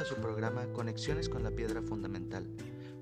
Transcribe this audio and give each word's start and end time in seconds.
A 0.00 0.04
su 0.04 0.16
programa 0.16 0.66
Conexiones 0.72 1.28
con 1.28 1.44
la 1.44 1.52
Piedra 1.52 1.80
Fundamental, 1.80 2.48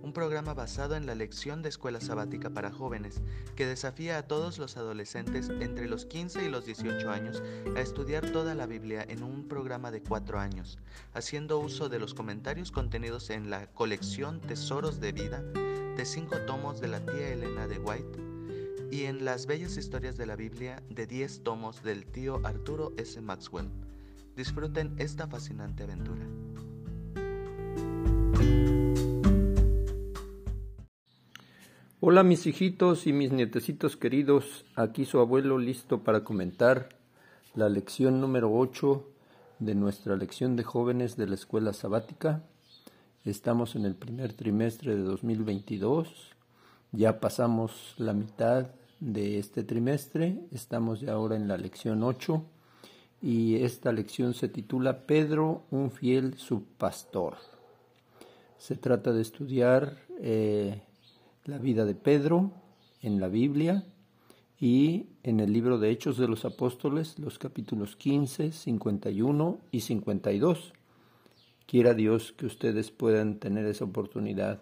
un 0.02 0.12
programa 0.12 0.52
basado 0.52 0.94
en 0.94 1.06
la 1.06 1.14
lección 1.14 1.62
de 1.62 1.70
escuela 1.70 2.02
sabática 2.02 2.50
para 2.50 2.70
jóvenes 2.70 3.22
que 3.56 3.64
desafía 3.64 4.18
a 4.18 4.26
todos 4.26 4.58
los 4.58 4.76
adolescentes 4.76 5.48
entre 5.48 5.88
los 5.88 6.04
15 6.04 6.44
y 6.44 6.50
los 6.50 6.66
18 6.66 7.10
años 7.10 7.42
a 7.74 7.80
estudiar 7.80 8.30
toda 8.30 8.54
la 8.54 8.66
Biblia 8.66 9.06
en 9.08 9.22
un 9.22 9.48
programa 9.48 9.90
de 9.90 10.02
cuatro 10.02 10.38
años, 10.38 10.76
haciendo 11.14 11.60
uso 11.60 11.88
de 11.88 11.98
los 11.98 12.12
comentarios 12.12 12.70
contenidos 12.70 13.30
en 13.30 13.48
la 13.48 13.68
colección 13.68 14.42
Tesoros 14.42 15.00
de 15.00 15.12
Vida 15.12 15.42
de 15.96 16.04
cinco 16.04 16.36
tomos 16.46 16.82
de 16.82 16.88
la 16.88 17.00
tía 17.06 17.32
Elena 17.32 17.68
de 17.68 17.78
White 17.78 18.18
y 18.90 19.04
en 19.04 19.24
las 19.24 19.46
bellas 19.46 19.78
historias 19.78 20.18
de 20.18 20.26
la 20.26 20.36
Biblia 20.36 20.82
de 20.90 21.06
10 21.06 21.42
tomos 21.42 21.82
del 21.82 22.04
tío 22.04 22.42
Arturo 22.44 22.92
S. 22.98 23.18
Maxwell. 23.22 23.70
Disfruten 24.36 24.94
esta 24.98 25.26
fascinante 25.26 25.84
aventura. 25.84 26.26
Hola 32.04 32.24
mis 32.24 32.48
hijitos 32.48 33.06
y 33.06 33.12
mis 33.12 33.30
nietecitos 33.30 33.96
queridos, 33.96 34.64
aquí 34.74 35.04
su 35.04 35.20
abuelo 35.20 35.56
listo 35.56 36.02
para 36.02 36.24
comentar 36.24 36.88
la 37.54 37.68
lección 37.68 38.20
número 38.20 38.52
8 38.52 39.08
de 39.60 39.76
nuestra 39.76 40.16
lección 40.16 40.56
de 40.56 40.64
jóvenes 40.64 41.16
de 41.16 41.28
la 41.28 41.36
escuela 41.36 41.72
sabática. 41.72 42.42
Estamos 43.24 43.76
en 43.76 43.84
el 43.84 43.94
primer 43.94 44.32
trimestre 44.32 44.96
de 44.96 45.02
2022, 45.02 46.32
ya 46.90 47.20
pasamos 47.20 47.94
la 47.98 48.14
mitad 48.14 48.66
de 48.98 49.38
este 49.38 49.62
trimestre, 49.62 50.40
estamos 50.50 51.02
ya 51.02 51.12
ahora 51.12 51.36
en 51.36 51.46
la 51.46 51.56
lección 51.56 52.02
8 52.02 52.44
y 53.22 53.62
esta 53.62 53.92
lección 53.92 54.34
se 54.34 54.48
titula 54.48 55.06
Pedro, 55.06 55.62
un 55.70 55.92
fiel 55.92 56.34
subpastor. 56.36 57.36
Se 58.58 58.74
trata 58.74 59.12
de 59.12 59.22
estudiar 59.22 59.98
eh, 60.18 60.82
la 61.44 61.58
vida 61.58 61.84
de 61.84 61.94
Pedro 61.94 62.52
en 63.00 63.20
la 63.20 63.28
Biblia 63.28 63.84
y 64.60 65.06
en 65.24 65.40
el 65.40 65.52
libro 65.52 65.78
de 65.78 65.90
Hechos 65.90 66.16
de 66.16 66.28
los 66.28 66.44
Apóstoles, 66.44 67.18
los 67.18 67.38
capítulos 67.38 67.96
15, 67.96 68.52
51 68.52 69.58
y 69.72 69.80
52. 69.80 70.72
Quiera 71.66 71.94
Dios 71.94 72.32
que 72.32 72.46
ustedes 72.46 72.92
puedan 72.92 73.40
tener 73.40 73.66
esa 73.66 73.84
oportunidad 73.84 74.60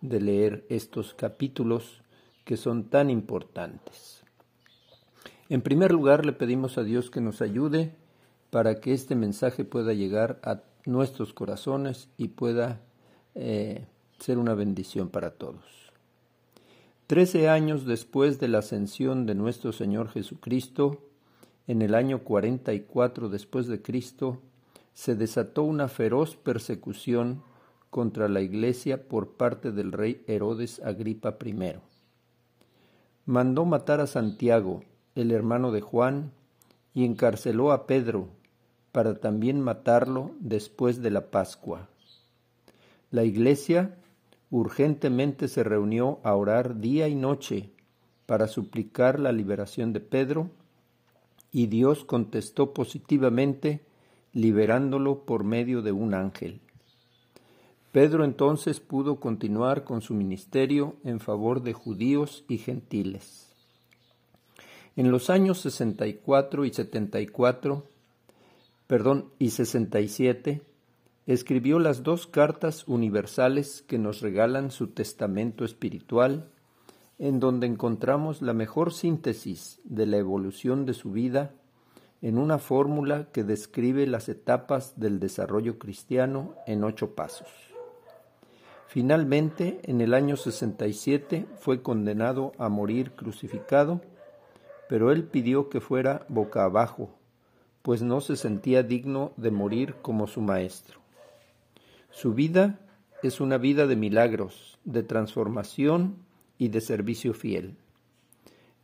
de 0.00 0.20
leer 0.20 0.64
estos 0.70 1.12
capítulos 1.12 2.00
que 2.44 2.56
son 2.56 2.84
tan 2.84 3.10
importantes. 3.10 4.22
En 5.50 5.60
primer 5.60 5.92
lugar, 5.92 6.24
le 6.24 6.32
pedimos 6.32 6.78
a 6.78 6.84
Dios 6.84 7.10
que 7.10 7.20
nos 7.20 7.42
ayude 7.42 7.94
para 8.50 8.80
que 8.80 8.94
este 8.94 9.14
mensaje 9.14 9.64
pueda 9.64 9.92
llegar 9.92 10.40
a 10.42 10.62
nuestros 10.86 11.34
corazones 11.34 12.08
y 12.16 12.28
pueda 12.28 12.80
eh, 13.34 13.86
ser 14.18 14.38
una 14.38 14.54
bendición 14.54 15.10
para 15.10 15.32
todos. 15.32 15.83
Trece 17.06 17.50
años 17.50 17.84
después 17.84 18.40
de 18.40 18.48
la 18.48 18.60
ascensión 18.60 19.26
de 19.26 19.34
nuestro 19.34 19.72
Señor 19.72 20.08
Jesucristo, 20.08 21.02
en 21.66 21.82
el 21.82 21.94
año 21.94 22.20
44 22.20 23.28
después 23.28 23.66
de 23.66 23.82
Cristo, 23.82 24.40
se 24.94 25.14
desató 25.14 25.64
una 25.64 25.88
feroz 25.88 26.36
persecución 26.36 27.42
contra 27.90 28.26
la 28.28 28.40
Iglesia 28.40 29.06
por 29.06 29.36
parte 29.36 29.70
del 29.70 29.92
rey 29.92 30.24
Herodes 30.26 30.80
Agripa 30.82 31.36
I. 31.44 31.74
Mandó 33.26 33.66
matar 33.66 34.00
a 34.00 34.06
Santiago, 34.06 34.82
el 35.14 35.30
hermano 35.30 35.72
de 35.72 35.82
Juan, 35.82 36.32
y 36.94 37.04
encarceló 37.04 37.72
a 37.72 37.86
Pedro, 37.86 38.28
para 38.92 39.20
también 39.20 39.60
matarlo 39.60 40.30
después 40.40 41.02
de 41.02 41.10
la 41.10 41.30
Pascua. 41.30 41.88
La 43.10 43.24
Iglesia 43.24 43.98
urgentemente 44.54 45.48
se 45.48 45.64
reunió 45.64 46.20
a 46.22 46.36
orar 46.36 46.78
día 46.78 47.08
y 47.08 47.16
noche 47.16 47.70
para 48.24 48.46
suplicar 48.46 49.18
la 49.18 49.32
liberación 49.32 49.92
de 49.92 49.98
Pedro, 49.98 50.48
y 51.50 51.66
Dios 51.66 52.04
contestó 52.04 52.72
positivamente, 52.72 53.84
liberándolo 54.32 55.24
por 55.24 55.42
medio 55.42 55.82
de 55.82 55.90
un 55.90 56.14
ángel. 56.14 56.60
Pedro 57.90 58.24
entonces 58.24 58.78
pudo 58.78 59.18
continuar 59.18 59.82
con 59.82 60.02
su 60.02 60.14
ministerio 60.14 60.94
en 61.02 61.18
favor 61.18 61.60
de 61.64 61.72
judíos 61.72 62.44
y 62.48 62.58
gentiles. 62.58 63.52
En 64.94 65.10
los 65.10 65.30
años 65.30 65.58
64 65.62 66.64
y 66.64 66.72
74, 66.72 67.88
perdón, 68.86 69.30
y 69.40 69.50
67, 69.50 70.62
escribió 71.26 71.78
las 71.78 72.02
dos 72.02 72.26
cartas 72.26 72.86
universales 72.86 73.82
que 73.82 73.98
nos 73.98 74.20
regalan 74.20 74.70
su 74.70 74.88
testamento 74.88 75.64
espiritual, 75.64 76.50
en 77.18 77.40
donde 77.40 77.66
encontramos 77.66 78.42
la 78.42 78.52
mejor 78.52 78.92
síntesis 78.92 79.80
de 79.84 80.06
la 80.06 80.18
evolución 80.18 80.84
de 80.84 80.94
su 80.94 81.12
vida 81.12 81.52
en 82.20 82.38
una 82.38 82.58
fórmula 82.58 83.28
que 83.32 83.44
describe 83.44 84.06
las 84.06 84.28
etapas 84.28 84.98
del 84.98 85.20
desarrollo 85.20 85.78
cristiano 85.78 86.54
en 86.66 86.82
ocho 86.82 87.14
pasos. 87.14 87.48
Finalmente, 88.86 89.80
en 89.84 90.00
el 90.00 90.14
año 90.14 90.36
67 90.36 91.46
fue 91.58 91.82
condenado 91.82 92.52
a 92.58 92.68
morir 92.68 93.12
crucificado, 93.12 94.00
pero 94.88 95.10
él 95.10 95.24
pidió 95.24 95.68
que 95.68 95.80
fuera 95.80 96.24
boca 96.28 96.64
abajo, 96.64 97.10
pues 97.82 98.02
no 98.02 98.20
se 98.20 98.36
sentía 98.36 98.82
digno 98.82 99.32
de 99.36 99.50
morir 99.50 99.96
como 100.00 100.26
su 100.26 100.40
maestro. 100.40 101.03
Su 102.14 102.32
vida 102.32 102.78
es 103.24 103.40
una 103.40 103.58
vida 103.58 103.88
de 103.88 103.96
milagros, 103.96 104.78
de 104.84 105.02
transformación 105.02 106.14
y 106.58 106.68
de 106.68 106.80
servicio 106.80 107.34
fiel. 107.34 107.74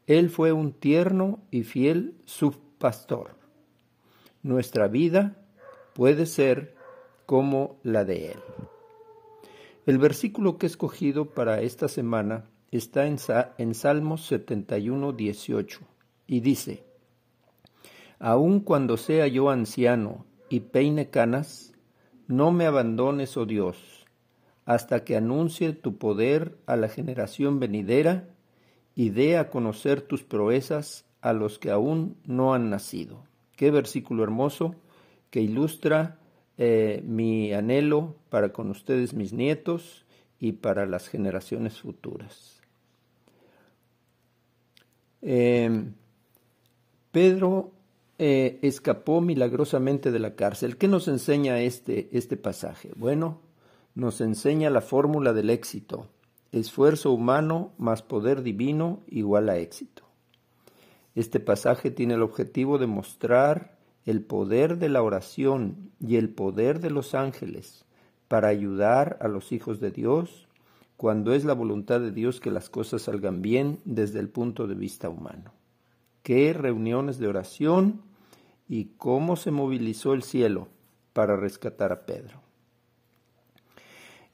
Él 0.08 0.30
fue 0.30 0.50
un 0.50 0.72
tierno 0.72 1.38
y 1.52 1.62
fiel 1.62 2.16
subpastor. 2.24 3.36
Nuestra 4.42 4.88
vida 4.88 5.36
puede 5.94 6.26
ser 6.26 6.74
como 7.24 7.78
la 7.84 8.04
de 8.04 8.32
Él. 8.32 8.40
El 9.86 9.98
versículo 9.98 10.58
que 10.58 10.66
he 10.66 10.68
escogido 10.68 11.26
para 11.26 11.60
esta 11.60 11.86
semana 11.86 12.46
está 12.72 13.06
en, 13.06 13.16
en 13.58 13.74
Salmos 13.74 14.26
71, 14.26 15.12
18 15.12 15.80
y 16.26 16.40
dice, 16.40 16.82
Aun 18.18 18.58
cuando 18.58 18.96
sea 18.96 19.28
yo 19.28 19.50
anciano 19.50 20.26
y 20.48 20.60
peine 20.60 21.10
canas, 21.10 21.69
no 22.30 22.52
me 22.52 22.66
abandones, 22.66 23.36
oh 23.36 23.44
Dios, 23.44 24.06
hasta 24.64 25.04
que 25.04 25.16
anuncie 25.16 25.72
tu 25.72 25.98
poder 25.98 26.56
a 26.66 26.76
la 26.76 26.88
generación 26.88 27.60
venidera 27.60 28.28
y 28.94 29.10
dé 29.10 29.36
a 29.36 29.50
conocer 29.50 30.00
tus 30.00 30.22
proezas 30.22 31.04
a 31.20 31.32
los 31.32 31.58
que 31.58 31.70
aún 31.70 32.16
no 32.24 32.54
han 32.54 32.70
nacido. 32.70 33.24
Qué 33.56 33.70
versículo 33.70 34.22
hermoso 34.22 34.74
que 35.30 35.40
ilustra 35.40 36.18
eh, 36.56 37.02
mi 37.04 37.52
anhelo 37.52 38.16
para 38.30 38.52
con 38.52 38.70
ustedes, 38.70 39.12
mis 39.14 39.32
nietos, 39.32 40.04
y 40.40 40.52
para 40.52 40.86
las 40.86 41.06
generaciones 41.08 41.78
futuras. 41.78 42.62
Em, 45.20 45.92
Pedro 47.12 47.72
eh, 48.22 48.58
escapó 48.60 49.22
milagrosamente 49.22 50.10
de 50.10 50.18
la 50.18 50.34
cárcel. 50.34 50.76
¿Qué 50.76 50.88
nos 50.88 51.08
enseña 51.08 51.60
este, 51.60 52.10
este 52.12 52.36
pasaje? 52.36 52.90
Bueno, 52.94 53.40
nos 53.94 54.20
enseña 54.20 54.68
la 54.68 54.82
fórmula 54.82 55.32
del 55.32 55.48
éxito. 55.48 56.06
Esfuerzo 56.52 57.12
humano 57.12 57.72
más 57.78 58.02
poder 58.02 58.42
divino 58.42 59.00
igual 59.08 59.48
a 59.48 59.56
éxito. 59.56 60.02
Este 61.14 61.40
pasaje 61.40 61.90
tiene 61.90 62.12
el 62.12 62.20
objetivo 62.20 62.76
de 62.76 62.86
mostrar 62.86 63.78
el 64.04 64.20
poder 64.22 64.76
de 64.76 64.90
la 64.90 65.02
oración 65.02 65.90
y 65.98 66.16
el 66.16 66.28
poder 66.28 66.80
de 66.80 66.90
los 66.90 67.14
ángeles 67.14 67.86
para 68.28 68.48
ayudar 68.48 69.16
a 69.22 69.28
los 69.28 69.50
hijos 69.50 69.80
de 69.80 69.92
Dios 69.92 70.46
cuando 70.98 71.32
es 71.32 71.46
la 71.46 71.54
voluntad 71.54 72.00
de 72.00 72.12
Dios 72.12 72.38
que 72.38 72.50
las 72.50 72.68
cosas 72.68 73.00
salgan 73.00 73.40
bien 73.40 73.78
desde 73.86 74.20
el 74.20 74.28
punto 74.28 74.66
de 74.66 74.74
vista 74.74 75.08
humano. 75.08 75.54
Qué 76.22 76.52
reuniones 76.52 77.18
de 77.18 77.26
oración 77.26 78.09
y 78.70 78.92
cómo 78.98 79.34
se 79.34 79.50
movilizó 79.50 80.12
el 80.12 80.22
cielo 80.22 80.68
para 81.12 81.34
rescatar 81.34 81.90
a 81.90 82.06
Pedro. 82.06 82.40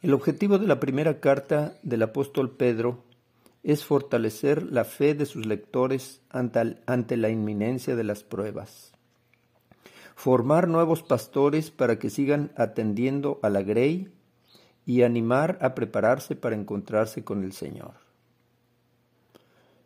El 0.03 0.13
objetivo 0.13 0.59
de 0.59 0.67
la 0.67 0.79
primera 0.79 1.21
carta 1.21 1.79
del 1.83 2.03
apóstol 2.03 2.51
Pedro 2.51 3.03
es 3.63 3.83
fortalecer 3.87 4.63
la 4.63 4.85
fe 4.85 5.15
de 5.15 5.25
sus 5.25 5.47
lectores 5.47 6.21
ante, 6.29 7.17
la 7.17 7.31
inminencia 7.31 7.97
de 7.97 8.05
las 8.05 8.25
pruebas, 8.25 8.93
formar 10.15 10.69
nuevos 10.69 11.03
pastores 11.03 11.71
para 11.71 11.99
que 11.99 12.11
sigan 12.11 12.53
atendiendo 12.57 13.41
a 13.43 13.49
la 13.49 13.63
grey 13.63 14.13
y 14.85 15.01
animar 15.01 15.57
a 15.63 15.75
prepararse 15.75 16.37
para 16.37 16.57
encontrarse 16.57 17.25
con 17.25 17.43
el 17.43 17.55
Señor. 17.55 17.95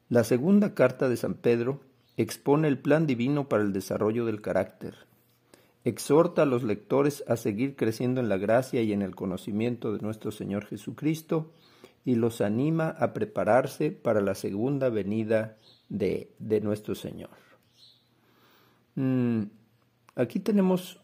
La 0.08 0.24
segunda 0.24 0.74
carta 0.74 1.08
de 1.08 1.16
San 1.16 1.34
Pedro 1.34 1.88
expone 2.16 2.68
el 2.68 2.78
plan 2.78 3.06
divino 3.06 3.48
para 3.48 3.62
el 3.62 3.72
desarrollo 3.72 4.26
del 4.26 4.40
carácter. 4.40 4.94
exhorta 5.82 6.42
a 6.42 6.46
los 6.46 6.62
lectores 6.62 7.24
a 7.26 7.36
seguir 7.36 7.74
creciendo 7.74 8.20
en 8.20 8.28
la 8.28 8.36
gracia 8.36 8.82
y 8.82 8.92
en 8.92 9.00
el 9.00 9.14
conocimiento 9.14 9.94
de 9.94 10.00
nuestro 10.00 10.30
Señor 10.30 10.66
Jesucristo 10.66 11.52
y 12.04 12.16
los 12.16 12.42
anima 12.42 12.88
a 12.88 13.14
prepararse 13.14 13.90
para 13.90 14.20
la 14.20 14.34
segunda 14.34 14.90
venida 14.90 15.56
de, 15.88 16.60
nuestro 16.62 16.94
Señor. 16.94 17.30
Mm, 18.94 19.44
aquí 20.14 20.40
tenemos 20.40 21.00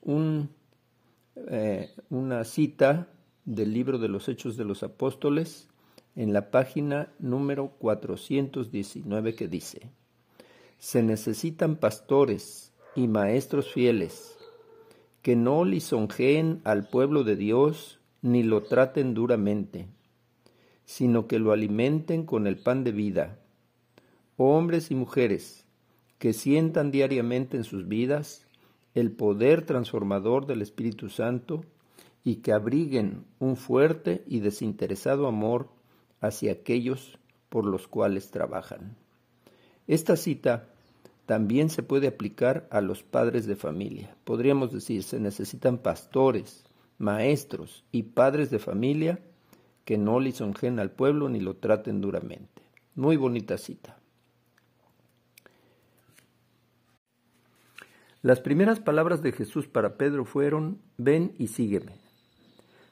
eh, 1.49 1.91
una 2.11 2.45
cita 2.45 3.09
del 3.45 3.73
libro 3.73 3.99
de 3.99 4.09
los 4.09 4.29
Hechos 4.29 4.57
de 4.57 4.65
los 4.65 4.83
Apóstoles 4.83 5.69
en 6.17 6.33
la 6.33 6.51
página 6.51 7.13
número 7.19 7.69
419 7.79 9.35
que 9.35 9.49
dice, 9.49 9.91
se 10.79 11.03
necesitan 11.03 11.77
pastores 11.77 12.73
y 12.95 13.09
maestros 13.09 13.73
fieles 13.73 14.37
que 15.23 15.35
no 15.35 15.65
lisonjeen 15.65 16.61
al 16.63 16.89
pueblo 16.89 17.25
de 17.25 17.35
Dios 17.35 17.99
ni 18.23 18.45
lo 18.45 18.63
traten 18.63 19.13
duramente, 19.13 19.89
sino 20.85 21.27
que 21.27 21.41
lo 21.41 21.51
alimenten 21.51 22.25
con 22.25 22.47
el 22.47 22.57
pan 22.59 22.85
de 22.85 22.93
vida. 22.93 23.41
Hombres 24.37 24.93
y 24.93 24.95
mujeres 24.95 25.65
que 26.19 26.33
sientan 26.33 26.93
diariamente 26.93 27.57
en 27.57 27.65
sus 27.65 27.89
vidas 27.89 28.47
el 28.95 29.11
poder 29.11 29.67
transformador 29.67 30.47
del 30.47 30.63
Espíritu 30.63 31.09
Santo 31.09 31.65
y 32.23 32.37
que 32.37 32.53
abriguen 32.53 33.25
un 33.39 33.57
fuerte 33.57 34.23
y 34.29 34.41
desinteresado 34.41 35.27
amor 35.27 35.69
hacia 36.21 36.53
aquellos 36.53 37.19
por 37.49 37.67
los 37.67 37.89
cuales 37.89 38.31
trabajan. 38.31 38.97
Esta 39.87 40.17
cita 40.17 40.69
también 41.27 41.71
se 41.71 41.83
puede 41.83 42.09
aplicar 42.09 42.67
a 42.71 42.81
los 42.81 43.03
padres 43.03 43.47
de 43.47 43.57
familia. 43.57 44.17
Podríamos 44.25 44.73
decir, 44.73 45.03
se 45.03 45.21
necesitan 45.21 45.79
pastores, 45.79 46.65
maestros 46.99 47.85
y 47.93 48.05
padres 48.05 48.51
de 48.51 48.59
familia 48.59 49.21
que 49.85 49.99
no 49.99 50.21
lisonjen 50.21 50.79
al 50.79 50.91
pueblo 50.91 51.29
ni 51.29 51.41
lo 51.41 51.57
traten 51.57 52.01
duramente. 52.01 52.63
Muy 52.95 53.17
bonita 53.17 53.59
cita. 53.59 53.99
Las 58.23 58.41
primeras 58.41 58.81
palabras 58.81 59.23
de 59.23 59.31
Jesús 59.31 59.69
para 59.69 59.97
Pedro 59.97 60.25
fueron, 60.25 60.81
ven 60.97 61.35
y 61.39 61.49
sígueme. 61.49 61.93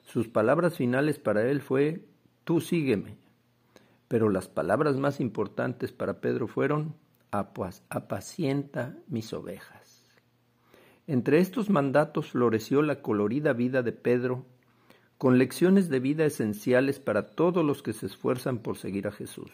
Sus 0.07 0.29
palabras 0.29 0.77
finales 0.77 1.19
para 1.19 1.49
él 1.51 1.61
fue, 1.61 2.05
tú 2.45 2.61
sígueme. 2.61 3.17
Pero 4.09 4.29
las 4.29 4.49
palabras 4.49 4.97
más 4.97 5.21
importantes 5.21 5.93
para 5.93 6.21
Pedro 6.21 6.47
fueron, 6.47 6.95
apacienta 7.31 8.97
mis 9.09 9.33
ovejas. 9.33 10.15
Entre 11.07 11.41
estos 11.41 11.69
mandatos 11.69 12.31
floreció 12.31 12.81
la 12.83 13.03
colorida 13.03 13.53
vida 13.53 13.83
de 13.83 13.93
Pedro, 13.93 14.45
con 15.19 15.39
lecciones 15.39 15.89
de 15.89 16.01
vida 16.01 16.25
esenciales 16.25 16.99
para 16.99 17.31
todos 17.31 17.65
los 17.65 17.83
que 17.83 17.93
se 17.93 18.07
esfuerzan 18.07 18.59
por 18.59 18.77
seguir 18.77 19.07
a 19.07 19.13
Jesús. 19.13 19.51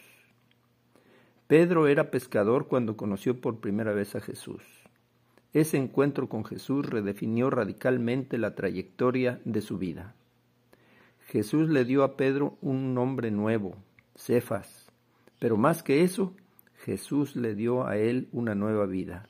Pedro 1.47 1.87
era 1.87 2.11
pescador 2.11 2.67
cuando 2.67 2.95
conoció 2.95 3.41
por 3.41 3.59
primera 3.59 3.91
vez 3.91 4.15
a 4.15 4.21
Jesús. 4.21 4.63
Ese 5.53 5.75
encuentro 5.75 6.29
con 6.29 6.45
Jesús 6.45 6.85
redefinió 6.89 7.49
radicalmente 7.49 8.37
la 8.37 8.55
trayectoria 8.55 9.41
de 9.43 9.61
su 9.61 9.77
vida. 9.77 10.15
Jesús 11.27 11.69
le 11.69 11.83
dio 11.83 12.03
a 12.03 12.15
Pedro 12.15 12.57
un 12.61 12.93
nombre 12.93 13.31
nuevo, 13.31 13.75
Cefas, 14.15 14.91
pero 15.39 15.57
más 15.57 15.83
que 15.83 16.03
eso, 16.03 16.33
Jesús 16.85 17.35
le 17.35 17.55
dio 17.55 17.87
a 17.87 17.97
él 17.97 18.27
una 18.31 18.55
nueva 18.55 18.85
vida. 18.85 19.27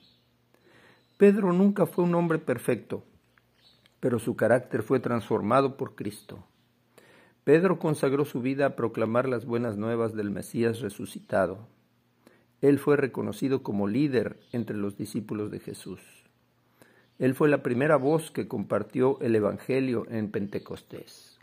Pedro 1.18 1.54
nunca 1.54 1.86
fue 1.86 2.04
un 2.04 2.16
hombre 2.16 2.39
perfecto, 2.39 3.04
pero 4.00 4.19
su 4.19 4.36
carácter 4.36 4.83
fue 4.83 5.00
transformado 5.00 5.78
por 5.78 5.95
Cristo. 5.95 6.44
Pedro 7.44 7.80
consagró 7.80 8.25
su 8.25 8.42
vida 8.42 8.66
a 8.66 8.75
proclamar 8.75 9.28
las 9.28 9.45
buenas 9.45 9.78
nuevas 9.78 10.13
del 10.13 10.30
Mesías 10.30 10.80
resucitado. 10.80 11.68
Él 12.62 12.77
fue 12.77 12.98
reconocido 12.98 13.63
como 13.63 13.88
líder 13.88 14.39
entre 14.51 14.77
los 14.77 14.95
discípulos 14.95 15.51
de 15.51 15.60
Jesús. 15.60 16.01
Él 17.19 17.36
fue 17.36 17.50
la 17.50 17.63
primera 17.63 17.98
voz 17.98 18.31
que 18.31 18.48
compartió 18.48 19.19
el 19.22 19.36
Evangelio 19.36 20.06
en 20.10 20.31
Pentecostés. 20.31 21.39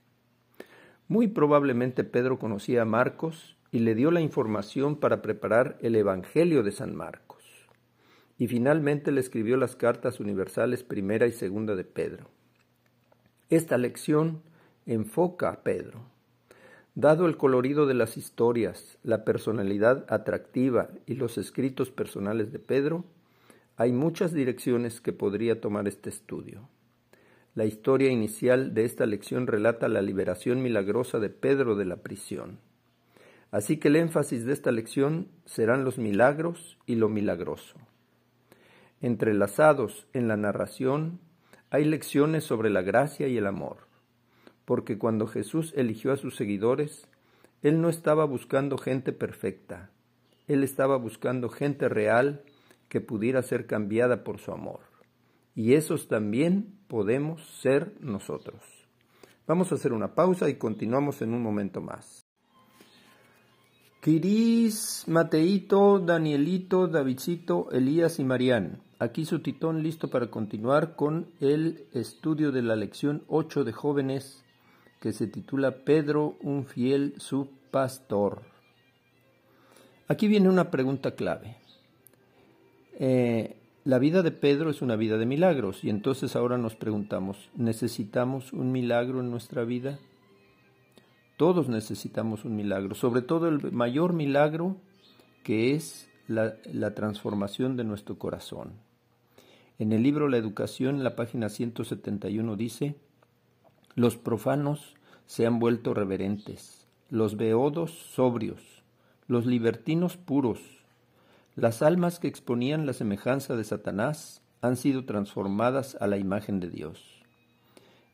Muy 1.08 1.28
probablemente 1.28 2.04
Pedro 2.04 2.38
conocía 2.38 2.82
a 2.82 2.84
Marcos 2.84 3.56
y 3.72 3.78
le 3.78 3.94
dio 3.94 4.10
la 4.10 4.20
información 4.20 4.96
para 4.96 5.22
preparar 5.22 5.78
el 5.80 5.96
Evangelio 5.96 6.62
de 6.62 6.70
San 6.70 6.94
Marcos. 6.94 7.42
Y 8.36 8.46
finalmente 8.46 9.10
le 9.10 9.20
escribió 9.20 9.56
las 9.56 9.74
cartas 9.74 10.20
universales 10.20 10.84
primera 10.84 11.26
y 11.26 11.32
segunda 11.32 11.76
de 11.76 11.84
Pedro. 11.84 12.28
Esta 13.48 13.78
lección 13.78 14.42
enfoca 14.84 15.48
a 15.48 15.62
Pedro. 15.62 16.02
Dado 16.94 17.24
el 17.24 17.38
colorido 17.38 17.86
de 17.86 17.94
las 17.94 18.18
historias, 18.18 18.98
la 19.02 19.24
personalidad 19.24 20.04
atractiva 20.10 20.90
y 21.06 21.14
los 21.14 21.38
escritos 21.38 21.90
personales 21.90 22.52
de 22.52 22.58
Pedro, 22.58 23.06
hay 23.76 23.92
muchas 23.92 24.34
direcciones 24.34 25.00
que 25.00 25.14
podría 25.14 25.60
tomar 25.60 25.88
este 25.88 26.10
estudio. 26.10 26.68
La 27.58 27.64
historia 27.64 28.08
inicial 28.12 28.72
de 28.72 28.84
esta 28.84 29.04
lección 29.04 29.48
relata 29.48 29.88
la 29.88 30.00
liberación 30.00 30.62
milagrosa 30.62 31.18
de 31.18 31.28
Pedro 31.28 31.74
de 31.74 31.86
la 31.86 31.96
prisión. 31.96 32.60
Así 33.50 33.78
que 33.78 33.88
el 33.88 33.96
énfasis 33.96 34.44
de 34.44 34.52
esta 34.52 34.70
lección 34.70 35.26
serán 35.44 35.82
los 35.82 35.98
milagros 35.98 36.78
y 36.86 36.94
lo 36.94 37.08
milagroso. 37.08 37.74
Entrelazados 39.00 40.06
en 40.12 40.28
la 40.28 40.36
narración 40.36 41.18
hay 41.70 41.84
lecciones 41.84 42.44
sobre 42.44 42.70
la 42.70 42.82
gracia 42.82 43.26
y 43.26 43.36
el 43.36 43.46
amor, 43.48 43.88
porque 44.64 44.96
cuando 44.96 45.26
Jesús 45.26 45.72
eligió 45.76 46.12
a 46.12 46.16
sus 46.16 46.36
seguidores, 46.36 47.08
Él 47.62 47.80
no 47.80 47.88
estaba 47.88 48.24
buscando 48.24 48.78
gente 48.78 49.12
perfecta, 49.12 49.90
Él 50.46 50.62
estaba 50.62 50.96
buscando 50.96 51.48
gente 51.48 51.88
real 51.88 52.44
que 52.88 53.00
pudiera 53.00 53.42
ser 53.42 53.66
cambiada 53.66 54.22
por 54.22 54.38
su 54.38 54.52
amor. 54.52 54.87
Y 55.58 55.74
esos 55.74 56.06
también 56.06 56.78
podemos 56.86 57.44
ser 57.44 57.92
nosotros. 57.98 58.62
Vamos 59.44 59.72
a 59.72 59.74
hacer 59.74 59.92
una 59.92 60.14
pausa 60.14 60.48
y 60.48 60.54
continuamos 60.54 61.20
en 61.20 61.34
un 61.34 61.42
momento 61.42 61.80
más. 61.80 62.24
Kiris, 64.00 65.02
Mateito, 65.08 65.98
Danielito, 65.98 66.86
Davidcito, 66.86 67.72
Elías 67.72 68.20
y 68.20 68.24
Marián. 68.24 68.84
Aquí 69.00 69.24
su 69.24 69.40
titón 69.40 69.82
listo 69.82 70.06
para 70.10 70.30
continuar 70.30 70.94
con 70.94 71.32
el 71.40 71.88
estudio 71.92 72.52
de 72.52 72.62
la 72.62 72.76
lección 72.76 73.24
8 73.26 73.64
de 73.64 73.72
jóvenes 73.72 74.44
que 75.00 75.12
se 75.12 75.26
titula 75.26 75.82
Pedro, 75.84 76.36
un 76.40 76.66
fiel 76.66 77.14
subpastor. 77.16 78.42
Aquí 80.06 80.28
viene 80.28 80.48
una 80.48 80.70
pregunta 80.70 81.16
clave. 81.16 81.56
Eh, 83.00 83.57
la 83.88 83.98
vida 83.98 84.20
de 84.20 84.32
Pedro 84.32 84.68
es 84.68 84.82
una 84.82 84.96
vida 84.96 85.16
de 85.16 85.24
milagros 85.24 85.82
y 85.82 85.88
entonces 85.88 86.36
ahora 86.36 86.58
nos 86.58 86.76
preguntamos, 86.76 87.48
¿necesitamos 87.56 88.52
un 88.52 88.70
milagro 88.70 89.20
en 89.20 89.30
nuestra 89.30 89.64
vida? 89.64 89.98
Todos 91.38 91.70
necesitamos 91.70 92.44
un 92.44 92.54
milagro, 92.54 92.94
sobre 92.94 93.22
todo 93.22 93.48
el 93.48 93.72
mayor 93.72 94.12
milagro 94.12 94.76
que 95.42 95.74
es 95.74 96.10
la, 96.26 96.58
transformación 96.94 97.78
de 97.78 97.84
nuestro 97.84 98.18
corazón. 98.18 98.74
En 99.78 99.94
el 99.94 100.02
libro 100.02 100.28
La 100.28 100.36
Educación, 100.36 100.96
en 100.96 101.04
la 101.04 101.16
página 101.16 101.48
171 101.48 102.56
dice, 102.56 102.94
los 103.94 104.18
profanos 104.18 104.96
se 105.24 105.46
han 105.46 105.58
vuelto 105.58 105.94
reverentes, 105.94 106.86
los 107.08 107.38
beodos 107.38 107.92
sobrios, 107.92 108.60
los 109.28 109.46
libertinos 109.46 110.18
puros, 110.18 110.60
las 111.58 111.82
almas 111.82 112.20
que 112.20 112.28
exponían 112.28 112.86
la 112.86 112.92
semejanza 112.92 113.56
de 113.56 113.64
Satanás 113.64 114.42
han 114.60 114.76
sido 114.76 115.06
transformadas 115.06 115.96
a 116.00 116.06
la 116.06 116.16
imagen 116.16 116.60
de 116.60 116.70
Dios. 116.70 117.20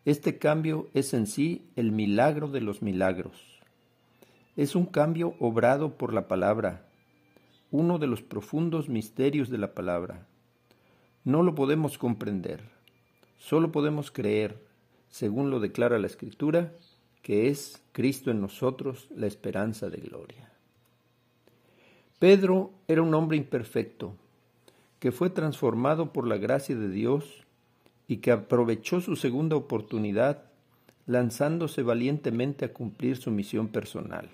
Este 0.07 0.39
cambio 0.39 0.89
es 0.95 1.13
en 1.13 1.27
sí 1.27 1.69
el 1.77 1.93
milagro 1.93 2.49
de 2.49 2.63
los 2.63 2.81
milagros. 2.81 3.61
Es 4.57 4.75
un 4.75 4.87
cambio 4.87 5.35
obrado 5.41 5.99
por 5.99 6.15
la 6.15 6.27
palabra, 6.27 6.87
uno 7.71 7.99
de 7.99 8.07
los 8.07 8.23
profundos 8.23 8.89
misterios 8.89 9.51
de 9.51 9.59
la 9.59 9.75
palabra. 9.75 10.27
No 11.23 11.43
lo 11.43 11.55
podemos 11.55 11.99
comprender, 11.99 12.63
solo 13.37 13.73
podemos 13.73 14.11
creer, 14.11 14.57
según 15.11 15.51
lo 15.51 15.61
declara 15.61 15.99
la 15.99 16.07
Escritura, 16.07 16.73
que 17.21 17.51
es 17.51 17.83
Cristo 17.93 18.31
en 18.31 18.41
nosotros 18.41 19.07
la 19.15 19.27
esperanza 19.27 19.91
de 19.91 19.99
gloria. 19.99 20.54
Pedro 22.19 22.71
era 22.87 23.03
un 23.03 23.13
hombre 23.15 23.37
imperfecto, 23.37 24.15
que 25.01 25.13
fue 25.13 25.31
transformado 25.31 26.13
por 26.13 26.27
la 26.27 26.37
gracia 26.37 26.77
de 26.77 26.89
Dios 26.89 27.45
y 28.07 28.19
que 28.19 28.31
aprovechó 28.31 29.01
su 29.01 29.17
segunda 29.17 29.57
oportunidad 29.57 30.45
lanzándose 31.07 31.83
valientemente 31.83 32.65
a 32.65 32.73
cumplir 32.73 33.17
su 33.17 33.31
misión 33.31 33.69
personal. 33.69 34.31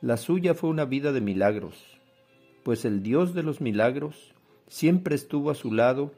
La 0.00 0.16
suya 0.16 0.54
fue 0.54 0.68
una 0.68 0.84
vida 0.84 1.12
de 1.12 1.20
milagros, 1.20 1.98
pues 2.64 2.84
el 2.84 3.02
Dios 3.02 3.34
de 3.34 3.42
los 3.42 3.60
milagros 3.60 4.34
siempre 4.66 5.14
estuvo 5.14 5.50
a 5.50 5.54
su 5.54 5.72
lado 5.72 6.12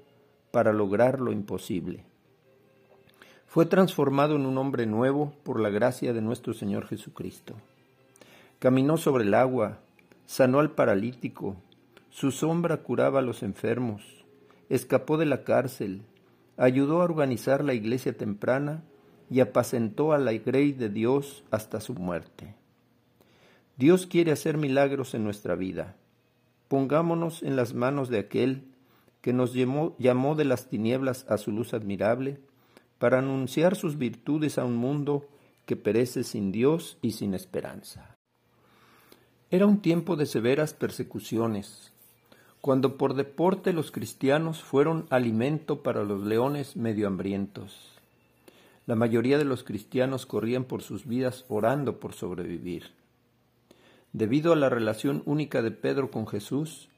para 0.51 0.73
lograr 0.73 1.21
lo 1.21 1.33
imposible. 1.33 2.05
Fue 3.47 3.67
transformado 3.67 4.37
en 4.37 4.47
un 4.47 4.59
hombre 4.59 4.87
nuevo 4.87 5.33
por 5.45 5.61
la 5.61 5.71
gracia 5.71 6.13
de 6.13 6.23
nuestro 6.23 6.55
Señor 6.55 6.87
Jesucristo. 6.87 7.55
Caminó 8.59 8.97
sobre 8.97 9.25
el 9.25 9.35
agua, 9.35 9.79
sanó 10.31 10.61
al 10.61 10.71
paralítico, 10.71 11.57
su 12.09 12.31
sombra 12.31 12.85
curaba 12.85 13.19
a 13.19 13.23
los 13.23 13.43
enfermos, 13.43 14.25
escapó 14.69 15.19
de 15.19 15.27
la 15.27 15.43
cárcel, 15.43 16.03
ayudó 16.57 17.03
a 17.03 17.05
organizar 17.05 17.65
la 17.65 17.75
iglesia 17.75 18.17
temprana 18.17 18.85
y 19.29 19.41
apacentó 19.41 20.13
a 20.13 20.19
la 20.19 20.33
grey 20.35 20.71
de 20.71 20.89
Dios 20.89 21.43
hasta 21.51 21.81
su 21.81 21.95
muerte. 21.95 22.55
Dios 23.77 24.07
quiere 24.07 24.31
hacer 24.31 24.57
milagros 24.57 25.15
en 25.15 25.25
nuestra 25.25 25.57
vida. 25.57 25.97
Pongámonos 26.69 27.43
en 27.43 27.57
las 27.57 27.75
manos 27.75 28.09
de 28.09 28.21
aquel 28.21 28.69
que 29.23 29.33
nos 29.33 29.53
llamó, 29.53 29.97
llamó 29.99 30.37
de 30.37 30.45
las 30.45 30.69
tinieblas 30.69 31.27
a 31.29 31.39
su 31.39 31.51
luz 31.51 31.75
admirable, 31.75 32.39
para 33.01 33.19
anunciar 33.19 33.75
sus 33.75 33.99
virtudes 33.99 34.59
a 34.59 34.65
un 34.65 34.77
mundo 34.77 35.27
que 35.67 35.75
perece 35.75 36.23
sin 36.23 36.53
Dios 36.53 36.99
y 37.03 37.13
sin 37.13 37.35
esperanza. 37.35 38.10
Era 39.53 39.67
un 39.67 39.81
tiempo 39.83 40.15
de 40.15 40.27
severas 40.27 40.75
persecuciones, 40.75 41.91
cuando 42.61 42.97
por 42.97 43.15
deporte 43.15 43.73
los 43.73 43.91
cristianos 43.91 44.63
fueron 44.63 45.09
alimento 45.11 45.83
para 45.83 46.05
los 46.05 46.23
leones 46.23 46.77
medio 46.77 47.09
hambrientos. 47.09 47.99
La 48.87 48.95
mayoría 48.95 49.39
de 49.39 49.45
los 49.45 49.65
cristianos 49.65 50.25
corrían 50.25 50.63
por 50.63 50.83
sus 50.83 51.05
vidas 51.05 51.47
orando 51.49 51.99
por 51.99 52.13
sobrevivir. 52.13 52.93
Debido 54.13 54.53
a 54.53 54.57
la 54.57 54.69
relación 54.69 55.25
única 55.27 55.63
de 55.63 55.73
Pedro 55.73 56.13
con 56.13 56.29
Jesús, 56.29 56.89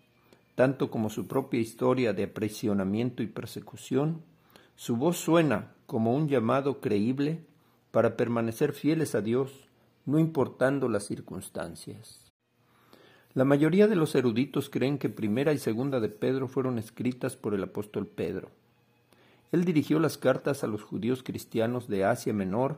tanto 0.54 0.90
como 0.90 1.08
su 1.08 1.26
propia 1.26 1.60
historia 1.60 2.12
de 2.12 2.24
aprisionamiento 2.24 3.22
y 3.22 3.28
persecución, 3.28 4.20
su 4.76 4.98
voz 4.98 5.16
suena 5.16 5.72
como 5.86 6.14
un 6.14 6.28
llamado 6.28 6.82
creíble 6.82 7.38
para 7.92 8.14
permanecer 8.18 8.74
fieles 8.74 9.14
a 9.14 9.22
Dios, 9.22 9.52
no 10.04 10.18
importando 10.18 10.90
las 10.90 11.04
circunstancias. 11.04 12.21
La 13.34 13.44
mayoría 13.44 13.88
de 13.88 13.96
los 13.96 14.14
eruditos 14.14 14.68
creen 14.68 14.98
que 14.98 15.08
primera 15.08 15.54
y 15.54 15.58
segunda 15.58 16.00
de 16.00 16.10
Pedro 16.10 16.48
fueron 16.48 16.78
escritas 16.78 17.34
por 17.34 17.54
el 17.54 17.62
apóstol 17.62 18.06
Pedro. 18.06 18.50
Él 19.52 19.64
dirigió 19.64 19.98
las 19.98 20.18
cartas 20.18 20.64
a 20.64 20.66
los 20.66 20.82
judíos 20.82 21.22
cristianos 21.22 21.88
de 21.88 22.04
Asia 22.04 22.34
Menor, 22.34 22.76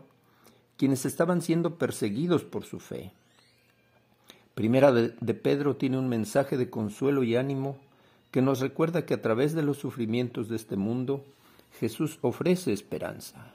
quienes 0.76 1.06
estaban 1.06 1.42
siendo 1.42 1.76
perseguidos 1.76 2.44
por 2.44 2.64
su 2.64 2.78
fe. 2.78 3.12
Primera 4.54 4.92
de, 4.92 5.34
Pedro 5.34 5.74
tiene 5.74 5.98
un 5.98 6.08
mensaje 6.08 6.56
de 6.56 6.70
consuelo 6.70 7.24
y 7.24 7.34
ánimo 7.34 7.76
que 8.30 8.42
nos 8.42 8.60
recuerda 8.60 9.06
que 9.06 9.14
a 9.14 9.22
través 9.22 9.54
de 9.54 9.62
los 9.62 9.78
sufrimientos 9.78 10.48
de 10.48 10.56
este 10.56 10.76
mundo, 10.76 11.24
Jesús 11.80 12.18
ofrece 12.22 12.72
esperanza. 12.72 13.52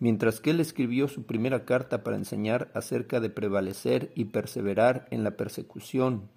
Mientras 0.00 0.40
que 0.40 0.50
él 0.50 0.60
escribió 0.60 1.08
su 1.08 1.24
primera 1.24 1.66
carta 1.66 2.02
para 2.02 2.16
enseñar 2.16 2.70
acerca 2.74 3.20
de 3.20 3.28
prevalecer 3.28 4.10
y 4.14 4.24
perseverar 4.24 5.06
en 5.10 5.24
la 5.24 5.36
persecución, 5.36 6.30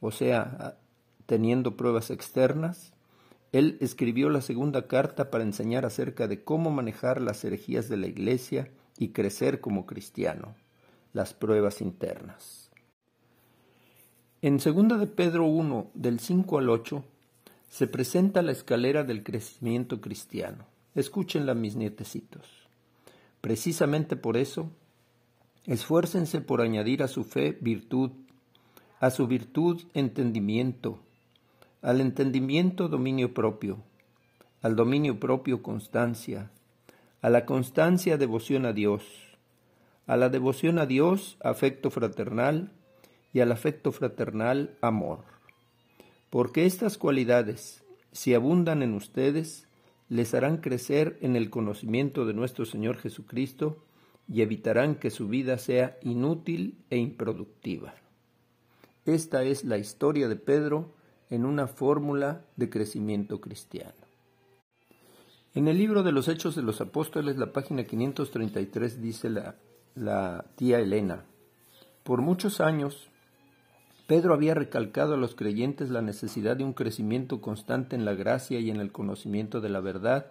o 0.00 0.12
sea, 0.12 0.78
teniendo 1.26 1.76
pruebas 1.76 2.10
externas, 2.10 2.92
él 3.50 3.76
escribió 3.80 4.30
la 4.30 4.40
segunda 4.40 4.86
carta 4.86 5.30
para 5.32 5.42
enseñar 5.42 5.84
acerca 5.84 6.28
de 6.28 6.44
cómo 6.44 6.70
manejar 6.70 7.20
las 7.20 7.44
herejías 7.44 7.88
de 7.88 7.96
la 7.96 8.06
Iglesia 8.06 8.70
y 8.96 9.08
crecer 9.08 9.60
como 9.60 9.84
cristiano, 9.84 10.54
las 11.12 11.34
pruebas 11.34 11.80
internas. 11.80 12.70
En 14.42 14.58
2 14.58 15.00
de 15.00 15.06
Pedro 15.08 15.44
1, 15.46 15.90
del 15.94 16.20
5 16.20 16.58
al 16.58 16.70
8, 16.70 17.04
se 17.68 17.88
presenta 17.88 18.42
la 18.42 18.52
escalera 18.52 19.02
del 19.02 19.24
crecimiento 19.24 20.00
cristiano. 20.00 20.66
Escúchenla, 20.94 21.54
mis 21.54 21.74
nietecitos. 21.74 22.61
Precisamente 23.42 24.16
por 24.16 24.38
eso, 24.38 24.70
esfuércense 25.66 26.40
por 26.40 26.62
añadir 26.62 27.02
a 27.02 27.08
su 27.08 27.24
fe 27.24 27.58
virtud, 27.60 28.12
a 29.00 29.10
su 29.10 29.26
virtud 29.26 29.82
entendimiento, 29.92 31.00
al 31.82 32.00
entendimiento 32.00 32.88
dominio 32.88 33.34
propio, 33.34 33.82
al 34.62 34.76
dominio 34.76 35.20
propio 35.20 35.62
constancia, 35.62 36.50
a 37.20 37.28
la 37.28 37.44
constancia 37.44 38.16
devoción 38.16 38.64
a 38.64 38.72
Dios, 38.72 39.04
a 40.06 40.16
la 40.16 40.30
devoción 40.30 40.78
a 40.78 40.86
Dios 40.86 41.36
afecto 41.42 41.90
fraternal, 41.90 42.72
y 43.32 43.40
al 43.40 43.52
afecto 43.52 43.92
fraternal 43.92 44.76
amor. 44.80 45.24
Porque 46.30 46.66
estas 46.66 46.98
cualidades, 46.98 47.82
si 48.12 48.34
abundan 48.34 48.82
en 48.82 48.94
ustedes, 48.94 49.66
les 50.12 50.34
harán 50.34 50.58
crecer 50.58 51.16
en 51.22 51.36
el 51.36 51.48
conocimiento 51.48 52.26
de 52.26 52.34
nuestro 52.34 52.66
Señor 52.66 52.98
Jesucristo 52.98 53.82
y 54.28 54.42
evitarán 54.42 54.96
que 54.96 55.10
su 55.10 55.26
vida 55.26 55.56
sea 55.56 55.96
inútil 56.02 56.76
e 56.90 56.98
improductiva. 56.98 57.94
Esta 59.06 59.42
es 59.42 59.64
la 59.64 59.78
historia 59.78 60.28
de 60.28 60.36
Pedro 60.36 60.92
en 61.30 61.46
una 61.46 61.66
fórmula 61.66 62.44
de 62.56 62.68
crecimiento 62.68 63.40
cristiano. 63.40 63.94
En 65.54 65.66
el 65.66 65.78
libro 65.78 66.02
de 66.02 66.12
los 66.12 66.28
Hechos 66.28 66.56
de 66.56 66.62
los 66.62 66.82
Apóstoles, 66.82 67.38
la 67.38 67.50
página 67.50 67.84
533, 67.84 69.00
dice 69.00 69.30
la, 69.30 69.56
la 69.94 70.44
tía 70.56 70.78
Elena, 70.78 71.24
por 72.02 72.20
muchos 72.20 72.60
años 72.60 73.08
Pedro 74.12 74.34
había 74.34 74.52
recalcado 74.52 75.14
a 75.14 75.16
los 75.16 75.34
creyentes 75.34 75.88
la 75.88 76.02
necesidad 76.02 76.54
de 76.54 76.64
un 76.64 76.74
crecimiento 76.74 77.40
constante 77.40 77.96
en 77.96 78.04
la 78.04 78.12
gracia 78.12 78.60
y 78.60 78.68
en 78.68 78.76
el 78.76 78.92
conocimiento 78.92 79.62
de 79.62 79.70
la 79.70 79.80
verdad, 79.80 80.26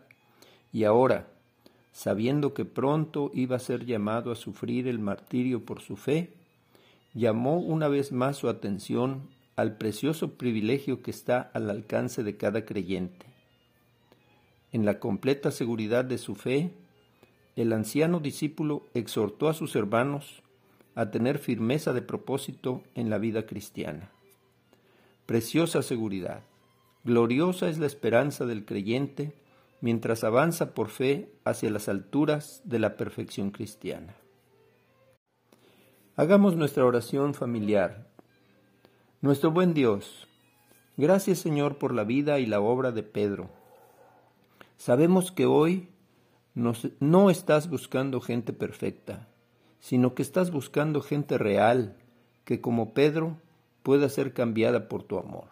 y 0.72 0.84
ahora, 0.84 1.30
sabiendo 1.92 2.54
que 2.54 2.64
pronto 2.64 3.32
iba 3.34 3.56
a 3.56 3.60
ser 3.60 3.88
llamado 3.88 4.32
a 4.32 4.36
sufrir 4.36 4.88
el 4.88 5.00
martirio 5.00 5.66
por 5.66 5.82
su 5.82 5.96
fe, 5.96 6.32
llamó 7.16 7.58
una 7.58 7.88
vez 7.88 8.12
más 8.12 8.38
su 8.38 8.50
atención 8.50 9.24
al 9.56 9.78
precioso 9.78 10.34
privilegio 10.34 11.02
que 11.02 11.10
está 11.10 11.50
al 11.52 11.68
alcance 11.68 12.22
de 12.22 12.38
cada 12.38 12.66
creyente. 12.66 13.26
En 14.72 14.86
la 14.86 15.00
completa 15.00 15.50
seguridad 15.50 16.06
de 16.06 16.20
su 16.20 16.36
fe, 16.36 16.70
el 17.56 17.74
anciano 17.74 18.20
discípulo 18.20 18.86
exhortó 18.94 19.50
a 19.50 19.56
sus 19.56 19.76
hermanos 19.76 20.41
a 20.96 21.12
tener 21.12 21.38
firmeza 21.38 21.94
de 21.94 22.02
propósito 22.02 22.84
en 22.96 23.10
la 23.10 23.18
vida 23.18 23.46
cristiana. 23.46 24.12
Preciosa 25.26 25.82
seguridad, 25.82 26.44
gloriosa 27.04 27.70
es 27.70 27.78
la 27.78 27.86
esperanza 27.86 28.46
del 28.46 28.66
creyente 28.66 29.34
mientras 29.80 30.24
avanza 30.24 30.74
por 30.74 30.90
fe 30.90 31.32
hacia 31.44 31.72
las 31.72 31.90
alturas 31.90 32.62
de 32.66 32.80
la 32.80 32.98
perfección 32.98 33.52
cristiana. 33.52 34.16
Hagamos 36.16 36.56
nuestra 36.56 36.86
oración 36.86 37.34
familiar. 37.34 38.08
Nuestro 39.22 39.52
buen 39.52 39.74
Dios, 39.74 40.28
gracias 40.98 41.40
Señor 41.40 41.78
por 41.78 41.94
la 41.94 42.04
vida 42.04 42.40
y 42.40 42.46
la 42.46 42.60
obra 42.60 42.92
de 42.92 43.04
Pedro. 43.04 43.50
Sabemos 44.78 45.32
que 45.32 45.46
hoy 45.46 45.88
no 46.54 47.30
estás 47.30 47.70
buscando 47.70 48.20
gente 48.20 48.52
perfecta, 48.52 49.28
sino 49.82 50.14
que 50.16 50.22
estás 50.22 50.52
buscando 50.52 51.02
gente 51.02 51.38
real 51.38 51.98
que 52.46 52.62
como 52.62 52.94
Pedro 52.94 53.38
pueda 53.84 54.08
ser 54.08 54.34
cambiada 54.34 54.88
por 54.88 55.04
tu 55.04 55.18
amor. 55.18 55.50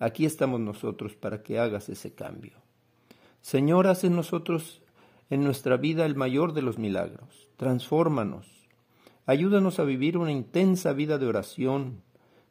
Aquí 0.00 0.24
estamos 0.24 0.58
nosotros 0.60 1.14
para 1.14 1.42
que 1.42 1.58
hagas 1.60 1.88
ese 1.88 2.14
cambio. 2.14 2.54
Señor, 3.42 3.86
haz 3.86 4.02
en 4.04 4.16
nosotros 4.16 4.82
en 5.30 5.44
nuestra 5.44 5.76
vida 5.76 6.06
el 6.06 6.16
mayor 6.16 6.54
de 6.54 6.62
los 6.62 6.78
milagros. 6.78 7.48
Transfórmanos. 7.56 8.46
Ayúdanos 9.26 9.78
a 9.78 9.84
vivir 9.84 10.18
una 10.18 10.32
intensa 10.32 10.92
vida 10.92 11.18
de 11.18 11.26
oración 11.26 12.02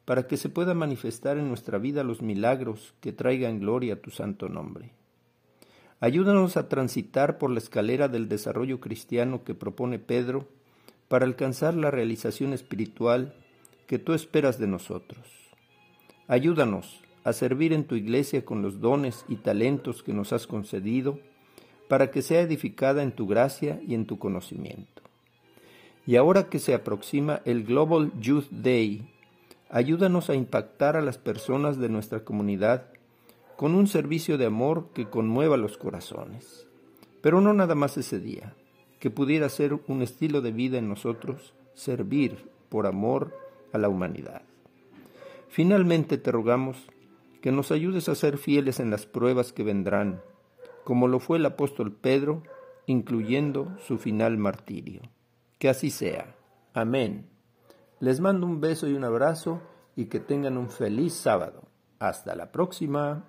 para 0.04 0.26
que 0.26 0.36
se 0.36 0.48
pueda 0.48 0.74
manifestar 0.74 1.38
en 1.38 1.48
nuestra 1.48 1.78
vida 1.78 2.04
los 2.04 2.22
milagros 2.22 2.94
que 3.00 3.12
traigan 3.12 3.58
gloria 3.58 3.94
a 3.94 4.00
tu 4.00 4.10
santo 4.10 4.48
nombre. 4.48 4.92
Ayúdanos 5.98 6.56
a 6.56 6.68
transitar 6.68 7.38
por 7.38 7.50
la 7.50 7.58
escalera 7.58 8.08
del 8.08 8.28
desarrollo 8.28 8.80
cristiano 8.80 9.44
que 9.44 9.54
propone 9.54 9.98
Pedro 9.98 10.48
para 11.08 11.26
alcanzar 11.26 11.74
la 11.74 11.90
realización 11.90 12.52
espiritual 12.52 13.34
que 13.86 13.98
tú 13.98 14.14
esperas 14.14 14.58
de 14.58 14.66
nosotros. 14.66 15.26
Ayúdanos 16.26 17.00
a 17.24 17.32
servir 17.32 17.72
en 17.72 17.84
tu 17.84 17.94
iglesia 17.94 18.44
con 18.44 18.62
los 18.62 18.80
dones 18.80 19.24
y 19.28 19.36
talentos 19.36 20.02
que 20.02 20.12
nos 20.12 20.32
has 20.32 20.46
concedido, 20.46 21.18
para 21.88 22.10
que 22.10 22.22
sea 22.22 22.40
edificada 22.40 23.02
en 23.02 23.12
tu 23.12 23.26
gracia 23.26 23.80
y 23.86 23.94
en 23.94 24.06
tu 24.06 24.18
conocimiento. 24.18 25.02
Y 26.06 26.16
ahora 26.16 26.48
que 26.48 26.58
se 26.58 26.74
aproxima 26.74 27.40
el 27.44 27.64
Global 27.64 28.12
Youth 28.20 28.48
Day, 28.50 29.08
ayúdanos 29.70 30.30
a 30.30 30.34
impactar 30.34 30.96
a 30.96 31.02
las 31.02 31.18
personas 31.18 31.78
de 31.78 31.88
nuestra 31.88 32.24
comunidad 32.24 32.88
con 33.56 33.74
un 33.74 33.86
servicio 33.86 34.38
de 34.38 34.46
amor 34.46 34.88
que 34.94 35.08
conmueva 35.08 35.56
los 35.56 35.78
corazones. 35.78 36.66
Pero 37.20 37.40
no 37.40 37.54
nada 37.54 37.74
más 37.74 37.96
ese 37.96 38.18
día 38.18 38.54
que 39.04 39.10
pudiera 39.10 39.50
ser 39.50 39.78
un 39.86 40.00
estilo 40.00 40.40
de 40.40 40.50
vida 40.50 40.78
en 40.78 40.88
nosotros, 40.88 41.52
servir 41.74 42.50
por 42.70 42.86
amor 42.86 43.38
a 43.74 43.76
la 43.76 43.90
humanidad. 43.90 44.40
Finalmente 45.50 46.16
te 46.16 46.32
rogamos 46.32 46.86
que 47.42 47.52
nos 47.52 47.70
ayudes 47.70 48.08
a 48.08 48.14
ser 48.14 48.38
fieles 48.38 48.80
en 48.80 48.88
las 48.88 49.04
pruebas 49.04 49.52
que 49.52 49.62
vendrán, 49.62 50.22
como 50.84 51.06
lo 51.06 51.20
fue 51.20 51.36
el 51.36 51.44
apóstol 51.44 51.92
Pedro, 51.92 52.44
incluyendo 52.86 53.76
su 53.86 53.98
final 53.98 54.38
martirio. 54.38 55.02
Que 55.58 55.68
así 55.68 55.90
sea. 55.90 56.34
Amén. 56.72 57.28
Les 58.00 58.20
mando 58.20 58.46
un 58.46 58.62
beso 58.62 58.88
y 58.88 58.94
un 58.94 59.04
abrazo 59.04 59.60
y 59.96 60.06
que 60.06 60.18
tengan 60.18 60.56
un 60.56 60.70
feliz 60.70 61.12
sábado. 61.12 61.68
Hasta 61.98 62.34
la 62.34 62.50
próxima. 62.52 63.26